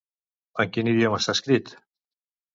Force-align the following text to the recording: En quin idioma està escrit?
En 0.63 0.71
quin 0.77 0.89
idioma 0.93 1.21
està 1.21 1.37
escrit? 1.39 1.71